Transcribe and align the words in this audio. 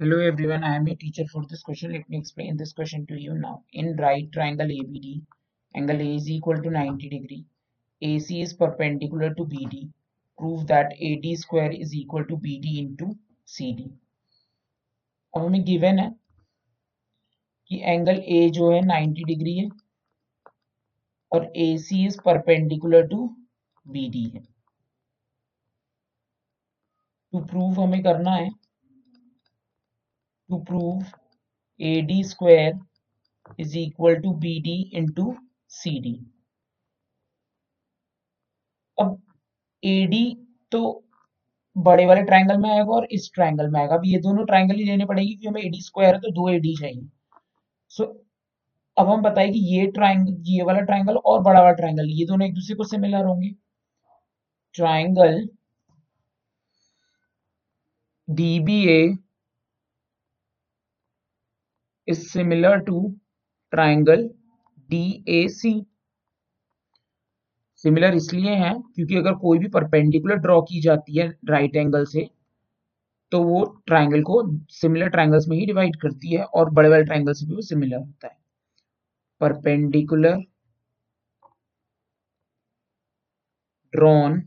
Hello 0.00 0.18
everyone, 0.20 0.62
I 0.62 0.76
am 0.76 0.86
your 0.86 0.96
teacher 0.96 1.24
for 1.24 1.42
this 1.48 1.62
question. 1.62 1.92
Let 1.92 2.10
me 2.10 2.18
explain 2.18 2.58
this 2.58 2.74
question 2.74 3.06
to 3.06 3.18
you 3.18 3.32
now. 3.32 3.62
In 3.72 3.96
right 3.96 4.30
triangle 4.30 4.70
ABD, 4.70 5.22
angle 5.74 6.02
A 6.02 6.16
is 6.16 6.28
equal 6.28 6.60
to 6.62 6.68
90 6.68 7.08
degree. 7.08 7.46
AC 8.02 8.42
is 8.42 8.52
perpendicular 8.52 9.32
to 9.32 9.46
BD. 9.46 9.88
Prove 10.38 10.66
that 10.66 10.92
AD 11.00 11.38
square 11.38 11.72
is 11.72 11.94
equal 11.94 12.26
to 12.26 12.36
BD 12.36 12.78
into 12.80 13.08
CD. 13.46 13.86
अब 15.36 15.44
हमें 15.44 15.64
given 15.64 15.98
है 15.98 16.10
कि 17.70 17.80
angle 17.84 18.20
A 18.36 18.50
जो 18.58 18.70
है 18.72 18.82
90 18.82 19.24
degree 19.32 19.56
है 19.58 19.68
और 21.32 21.50
AC 21.56 22.04
is 22.06 22.20
perpendicular 22.26 23.06
to 23.14 23.22
BD 23.86 24.28
है 24.34 24.44
to 27.32 27.44
prove 27.46 27.80
हमें 27.80 28.02
करना 28.02 28.34
है 28.34 28.48
to 30.48 30.60
prove 30.60 31.12
AD 31.80 32.22
square 32.22 32.72
is 33.58 33.76
equal 33.76 34.16
to 34.16 34.32
BD 34.34 34.90
into 34.92 35.36
CD. 35.68 36.20
अब 38.98 39.20
AD 39.82 40.36
तो 40.72 40.80
बड़े 41.76 42.06
वाले 42.06 42.22
ट्रायंगल 42.22 42.58
में 42.58 42.70
आएगा 42.70 42.92
और 42.92 43.06
इस 43.12 43.30
ट्रायंगल 43.34 43.68
में 43.70 43.80
आएगा। 43.80 43.94
अब 43.94 44.02
ये 44.06 44.18
दोनों 44.20 44.44
ट्रायंगल 44.46 44.76
ही 44.76 44.84
लेने 44.84 45.04
पड़ेगी 45.06 45.34
क्योंकि 45.34 45.48
हमें 45.48 45.62
AD 45.62 45.82
स्क्वायर 45.84 46.14
है 46.14 46.20
तो 46.20 46.30
दो 46.32 46.50
AD 46.50 46.74
चाहिए। 46.80 47.08
सो 47.90 48.04
so, 48.04 48.10
अब 48.96 49.08
हम 49.10 49.22
बताएँ 49.22 49.52
कि 49.52 49.58
ये 49.74 49.86
ट्रायंगल 49.92 50.36
ये 50.50 50.62
वाला 50.64 50.80
ट्रायंगल 50.80 51.16
और 51.16 51.42
बड़ा 51.42 51.60
वाला 51.60 51.72
ट्रायंगल 51.72 52.10
ये 52.10 52.26
दोनों 52.26 52.46
एक 52.48 52.54
दूसरे 52.54 52.76
को 52.76 52.84
सिमिलर 52.84 53.24
होंगे। 53.24 53.50
Triangle 54.74 55.48
DBA 58.28 58.98
is 62.08 62.30
similar 62.32 62.80
to 62.82 62.96
triangle 63.72 64.28
DAC 64.90 65.74
similar 67.84 68.14
इसलिए 68.14 68.54
है 68.56 68.72
क्योंकि 68.94 69.16
अगर 69.16 69.34
कोई 69.38 69.58
भी 69.58 69.68
परपेंडिकुलर 69.68 70.36
ड्रॉ 70.44 70.60
की 70.62 70.80
जाती 70.82 71.18
है 71.18 71.28
राइट 71.50 71.76
एंगल 71.76 72.04
से 72.12 72.28
तो 73.32 73.42
वो 73.44 73.64
ट्राइंगल 73.86 74.22
को 74.22 74.40
सिमिलर 74.72 75.08
ट्राइंगल्स 75.08 75.48
में 75.48 75.56
ही 75.56 75.66
डिवाइड 75.66 75.96
करती 76.02 76.34
है 76.34 76.44
और 76.44 76.70
बड़े 76.70 76.88
बड़े 76.90 77.04
ट्राइंगल 77.04 77.32
से 77.32 77.46
भी 77.46 77.54
वो 77.54 77.62
सिमिलर 77.62 77.98
होता 77.98 78.28
है। 78.28 78.36
Perpendicular 79.40 80.38
drawn 83.94 84.40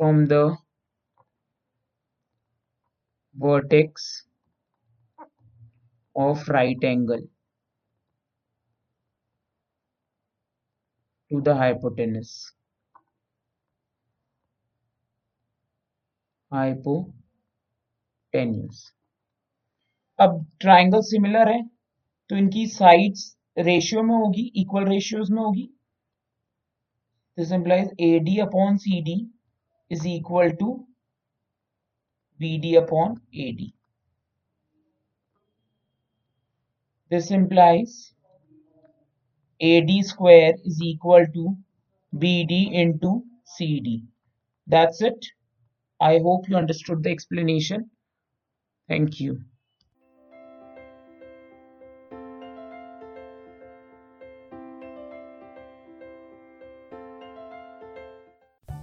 from 0.00 0.24
the 0.26 0.42
vertex 3.36 4.02
of 6.20 6.46
right 6.48 6.84
angle 6.84 7.22
to 11.30 11.40
the 11.48 11.54
hypotenuse. 11.54 12.34
Hypotenuse. 16.52 17.00
अब 20.18 20.32
ट्राइंगल 20.60 21.00
सिमिलर 21.02 21.48
है 21.48 21.60
तो 22.30 22.36
इनकी 22.36 22.66
साइड्स 22.68 23.20
रेशियो 23.58 24.02
में 24.02 24.14
होगी 24.14 24.42
इक्वल 24.62 24.84
रेशियोज 24.88 25.30
में 25.30 25.42
होगी। 25.42 25.66
This 27.38 27.52
implies 27.52 27.88
A 28.00 28.18
D 28.24 28.38
upon 28.40 28.76
C 28.84 29.00
D 29.02 29.14
is 29.90 30.06
equal 30.08 30.50
to 30.60 30.68
B 32.40 32.50
D 32.60 32.74
upon 32.76 33.14
A 33.36 33.50
D 33.52 33.72
This 37.10 37.30
implies 37.30 38.14
AD 39.60 40.04
square 40.04 40.54
is 40.64 40.80
equal 40.80 41.26
to 41.34 41.56
BD 42.16 42.72
into 42.72 43.24
CD. 43.44 44.04
That's 44.66 45.02
it. 45.02 45.26
I 46.00 46.18
hope 46.18 46.48
you 46.48 46.56
understood 46.56 47.02
the 47.02 47.10
explanation. 47.10 47.90
Thank 48.88 49.20
you. 49.20 49.44